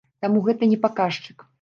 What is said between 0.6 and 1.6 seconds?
не паказчык.